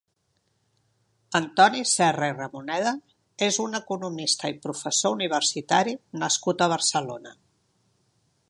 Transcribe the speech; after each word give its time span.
Antoni 1.39 1.83
Serra 1.89 2.29
i 2.31 2.33
Ramoneda 2.39 2.95
és 3.49 3.61
un 3.67 3.81
economista 3.83 4.53
i 4.55 4.59
professor 4.67 5.17
universitari 5.21 5.97
nascut 6.25 6.65
a 6.69 6.73
Barcelona. 6.77 7.37